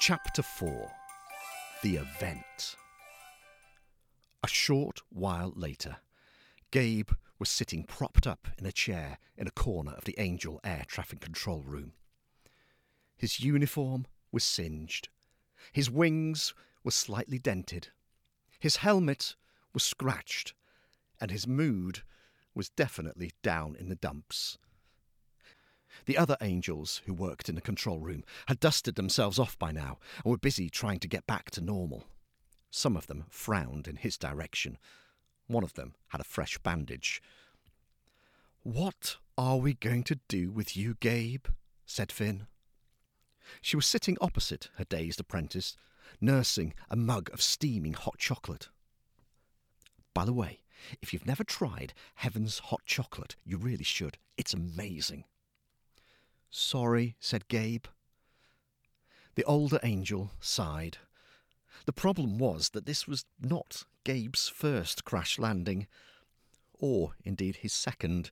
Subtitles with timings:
[0.00, 0.90] Chapter 4
[1.82, 2.76] The Event.
[4.42, 5.98] A short while later,
[6.70, 10.84] Gabe was sitting propped up in a chair in a corner of the Angel air
[10.86, 11.92] traffic control room.
[13.18, 15.10] His uniform was singed,
[15.72, 17.88] his wings were slightly dented,
[18.58, 19.36] his helmet
[19.74, 20.54] was scratched,
[21.20, 22.02] and his mood
[22.54, 24.58] was definitely down in the dumps.
[26.06, 29.98] The other angels who worked in the control room had dusted themselves off by now
[30.24, 32.04] and were busy trying to get back to normal.
[32.70, 34.78] Some of them frowned in his direction.
[35.46, 37.22] One of them had a fresh bandage.
[38.62, 41.46] What are we going to do with you, Gabe?
[41.86, 42.46] said Finn.
[43.60, 45.76] She was sitting opposite her dazed apprentice,
[46.20, 48.68] nursing a mug of steaming hot chocolate.
[50.14, 50.60] By the way,
[51.00, 54.18] if you've never tried Heaven's hot chocolate, you really should.
[54.36, 55.24] It's amazing.
[56.50, 57.86] Sorry, said Gabe.
[59.34, 60.98] The older angel sighed.
[61.86, 65.86] The problem was that this was not Gabe's first crash landing,
[66.78, 68.30] or indeed his second,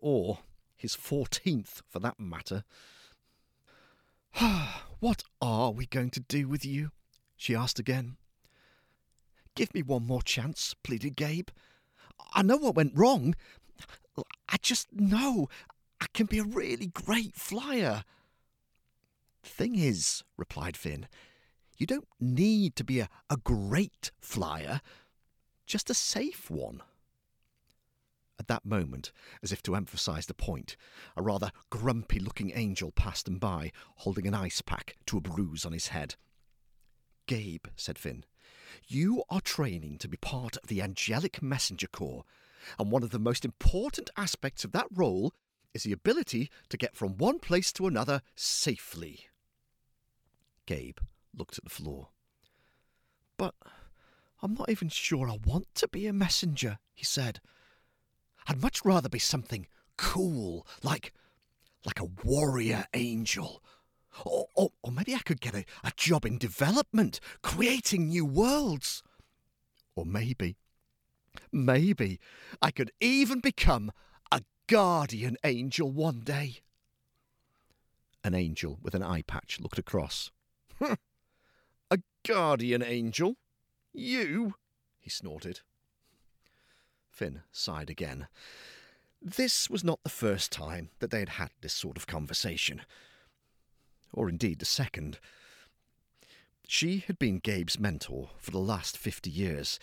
[0.00, 0.38] or
[0.76, 2.64] his fourteenth for that matter.
[5.00, 6.90] what are we going to do with you?
[7.36, 8.16] she asked again.
[9.54, 11.48] Give me one more chance, pleaded Gabe.
[12.32, 13.34] I know what went wrong.
[14.48, 15.48] I just know
[16.00, 18.04] I can be a really great flyer.
[19.42, 21.06] Thing is, replied Finn,
[21.76, 24.80] you don't need to be a, a great flyer,
[25.66, 26.82] just a safe one.
[28.38, 30.76] At that moment, as if to emphasize the point,
[31.16, 35.64] a rather grumpy looking angel passed them by, holding an ice pack to a bruise
[35.64, 36.16] on his head.
[37.26, 38.24] Gabe, said Finn,
[38.86, 42.24] you are training to be part of the Angelic Messenger Corps,
[42.78, 45.32] and one of the most important aspects of that role
[45.72, 49.26] is the ability to get from one place to another safely.
[50.66, 50.98] Gabe
[51.36, 52.08] looked at the floor.
[53.36, 53.54] But
[54.42, 57.40] I'm not even sure I want to be a messenger, he said.
[58.46, 61.12] I'd much rather be something cool, like
[61.84, 63.62] like a warrior angel.
[64.24, 69.02] Or, or, or maybe I could get a, a job in development, creating new worlds.
[69.96, 70.56] Or maybe,
[71.52, 72.20] maybe
[72.60, 73.92] I could even become
[74.30, 76.60] a guardian angel one day.
[78.22, 80.30] An angel with an eye patch looked across.
[80.80, 83.36] a guardian angel?
[83.92, 84.54] You?
[85.00, 85.60] he snorted.
[87.10, 88.26] Finn sighed again.
[89.20, 92.82] This was not the first time that they had had this sort of conversation,
[94.14, 95.18] or indeed the second.
[96.66, 99.78] She had been Gabe's mentor for the last fifty years,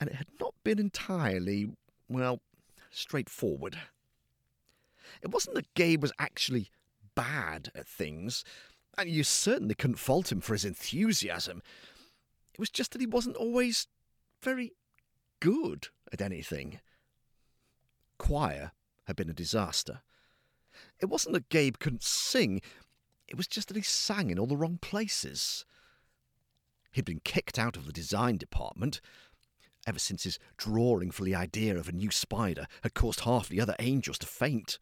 [0.00, 1.68] and it had not been entirely,
[2.08, 2.40] well,
[2.90, 3.78] straightforward.
[5.22, 6.70] It wasn't that Gabe was actually
[7.14, 8.44] bad at things,
[8.96, 11.62] and you certainly couldn't fault him for his enthusiasm.
[12.52, 13.86] It was just that he wasn't always
[14.42, 14.72] very
[15.40, 16.80] good at anything.
[18.18, 18.72] Choir
[19.06, 20.02] had been a disaster.
[21.00, 22.60] It wasn't that Gabe couldn't sing,
[23.28, 25.64] it was just that he sang in all the wrong places.
[26.92, 29.00] He'd been kicked out of the design department
[29.86, 33.60] ever since his drawing for the idea of a new spider had caused half the
[33.60, 34.78] other angels to faint.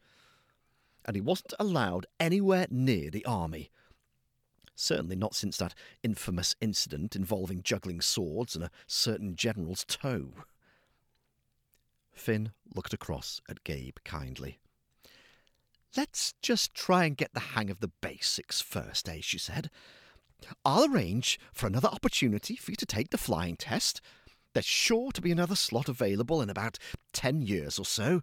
[1.05, 3.69] And he wasn't allowed anywhere near the army.
[4.75, 10.33] Certainly not since that infamous incident involving juggling swords and a certain general's toe.
[12.13, 14.59] Finn looked across at Gabe kindly.
[15.97, 19.17] Let's just try and get the hang of the basics first, eh?
[19.21, 19.71] she said.
[20.63, 23.99] I'll arrange for another opportunity for you to take the flying test.
[24.53, 26.77] There's sure to be another slot available in about
[27.13, 28.21] ten years or so.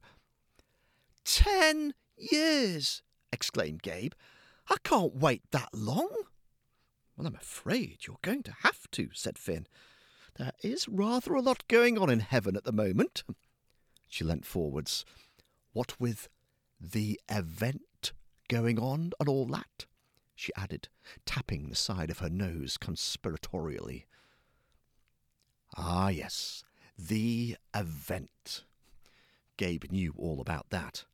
[1.25, 3.03] Ten years!
[3.33, 4.13] exclaimed Gabe.
[4.71, 6.11] I can't wait that long.
[7.17, 9.67] Well, I'm afraid you're going to have to, said Finn.
[10.37, 13.25] There is rather a lot going on in heaven at the moment.
[14.09, 15.05] She leant forwards.
[15.73, 16.29] What with
[16.93, 18.13] the event
[18.49, 19.87] going on and all that?
[20.35, 20.89] she added,
[21.25, 24.05] tapping the side of her nose conspiratorially.
[25.77, 26.65] Ah, yes,
[26.99, 28.65] the event.
[29.57, 31.05] Gabe knew all about that.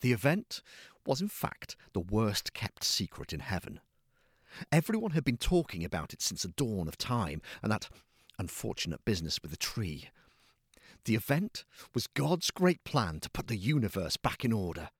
[0.00, 0.62] The event
[1.06, 3.80] was, in fact, the worst kept secret in heaven.
[4.70, 7.88] Everyone had been talking about it since the dawn of time, and that
[8.38, 10.10] unfortunate business with the tree
[11.06, 11.64] the event
[11.94, 14.90] was God's great plan to put the universe back in order,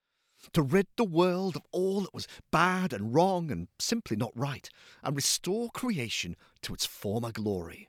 [0.53, 4.70] to rid the world of all that was bad and wrong and simply not right,
[5.03, 7.88] and restore creation to its former glory.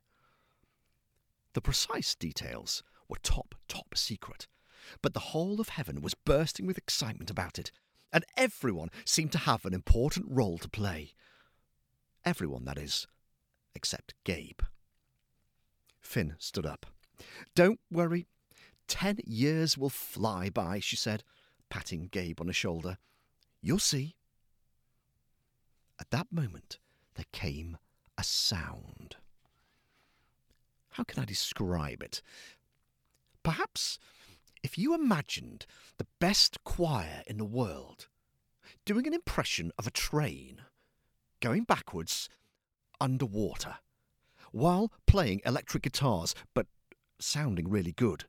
[1.54, 4.48] The precise details were top, top secret.
[5.02, 7.72] But the whole of heaven was bursting with excitement about it,
[8.12, 11.14] and everyone seemed to have an important role to play.
[12.26, 13.08] Everyone, that is,
[13.76, 14.62] except Gabe.
[16.00, 16.86] Finn stood up.
[17.56, 18.28] Don't worry.
[18.88, 21.24] Ten years will fly by, she said,
[21.70, 22.98] patting Gabe on the shoulder.
[23.62, 24.16] You'll see.
[26.00, 26.80] At that moment,
[27.16, 27.78] there came
[28.18, 29.18] a sound.
[30.92, 32.22] How can I describe it?
[33.44, 34.00] Perhaps
[34.64, 35.66] if you imagined
[35.98, 38.08] the best choir in the world
[38.86, 40.62] doing an impression of a train
[41.40, 42.30] going backwards
[43.00, 43.76] underwater
[44.52, 46.68] while playing electric guitars but
[47.20, 48.26] sounding really good,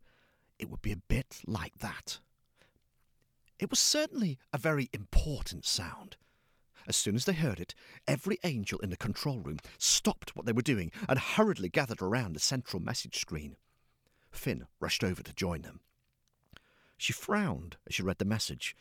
[0.58, 2.19] it would be a bit like that.
[3.58, 6.17] It was certainly a very important sound.
[6.87, 7.75] As soon as they heard it,
[8.06, 12.32] every angel in the control room stopped what they were doing and hurriedly gathered around
[12.32, 13.56] the central message screen.
[14.31, 15.81] Finn rushed over to join them.
[16.96, 18.75] She frowned as she read the message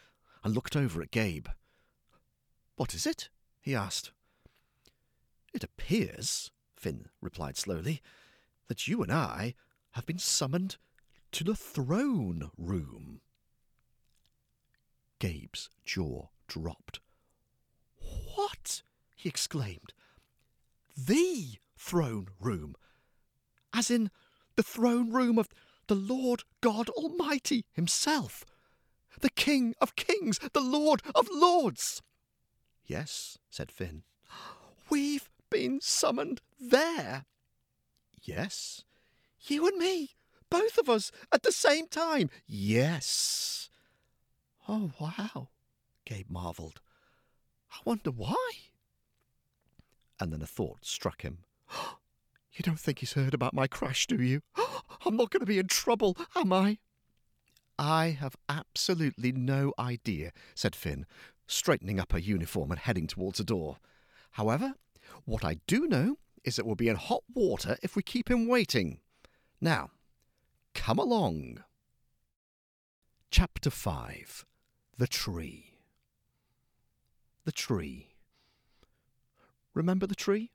[0.44, 1.48] and looked over at Gabe.
[2.76, 3.30] What is it?
[3.60, 4.12] he asked.
[5.54, 8.02] It appears, Finn replied slowly,
[8.68, 9.56] that you and I
[9.98, 10.78] have been summoned
[11.32, 13.20] to the throne room.
[15.18, 17.00] Gabe's jaw dropped.
[18.36, 18.84] What?
[19.16, 19.94] he exclaimed.
[20.96, 22.76] The throne room.
[23.74, 24.12] As in
[24.56, 25.50] the throne room of
[25.88, 28.46] the Lord God Almighty Himself,
[29.22, 32.04] the King of Kings, the Lord of Lords.
[32.86, 34.04] Yes, said Finn.
[34.92, 37.26] We've been summoned there.
[38.22, 38.84] Yes.
[39.42, 40.12] You and me,
[40.50, 42.30] both of us, at the same time.
[42.46, 43.70] Yes.
[44.68, 45.50] Oh, wow,
[46.06, 46.82] Gabe marvelled.
[47.72, 48.52] I wonder why.
[50.20, 51.40] And then a thought struck him.
[52.54, 54.42] You don't think he's heard about my crash, do you?
[55.06, 56.80] I'm not going to be in trouble, am I?
[57.78, 61.06] I have absolutely no idea, said Finn,
[61.46, 63.78] straightening up her uniform and heading towards the door.
[64.32, 64.74] However,
[65.26, 68.48] what I do know is that we'll be in hot water if we keep him
[68.48, 69.02] waiting.
[69.60, 69.90] Now,
[70.76, 71.64] come along.
[73.32, 74.46] Chapter 5
[74.98, 75.74] The Tree.
[77.46, 78.10] The tree.
[79.74, 80.52] Remember the tree?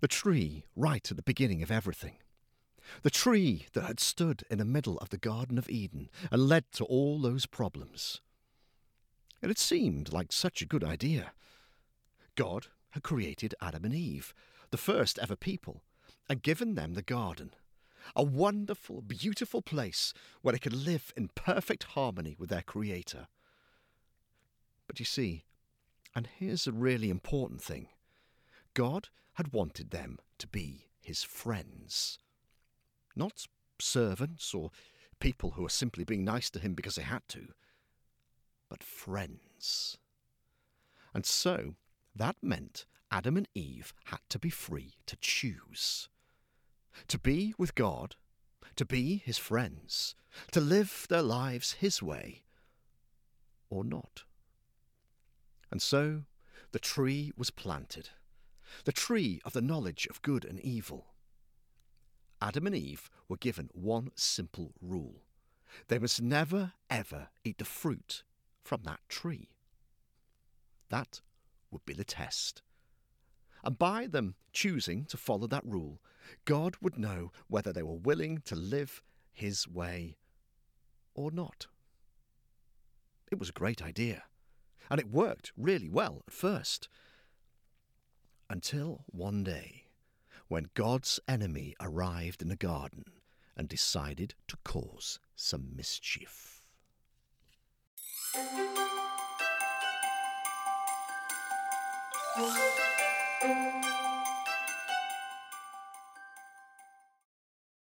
[0.00, 2.16] The tree right at the beginning of everything.
[3.02, 6.70] The tree that had stood in the middle of the Garden of Eden and led
[6.72, 8.20] to all those problems.
[9.42, 11.32] It had seemed like such a good idea.
[12.36, 14.32] God had created Adam and Eve,
[14.70, 15.82] the first ever people,
[16.28, 17.54] and given them the garden.
[18.16, 20.12] A wonderful, beautiful place
[20.42, 23.28] where they could live in perfect harmony with their Creator.
[24.86, 25.44] But you see,
[26.14, 27.88] and here's a really important thing
[28.74, 32.18] God had wanted them to be his friends.
[33.16, 33.46] Not
[33.80, 34.70] servants or
[35.20, 37.48] people who are simply being nice to him because they had to,
[38.68, 39.98] but friends.
[41.12, 41.74] And so
[42.14, 46.08] that meant Adam and Eve had to be free to choose.
[47.08, 48.16] To be with God,
[48.76, 50.14] to be his friends,
[50.52, 52.44] to live their lives his way,
[53.70, 54.24] or not.
[55.70, 56.22] And so
[56.72, 58.10] the tree was planted,
[58.84, 61.14] the tree of the knowledge of good and evil.
[62.40, 65.24] Adam and Eve were given one simple rule
[65.88, 68.22] they must never, ever eat the fruit
[68.62, 69.50] from that tree.
[70.88, 71.20] That
[71.70, 72.62] would be the test.
[73.64, 76.00] And by them choosing to follow that rule,
[76.44, 79.02] God would know whether they were willing to live
[79.32, 80.18] His way
[81.14, 81.66] or not.
[83.32, 84.24] It was a great idea,
[84.90, 86.88] and it worked really well at first.
[88.50, 89.86] Until one day,
[90.48, 93.04] when God's enemy arrived in the garden
[93.56, 96.60] and decided to cause some mischief.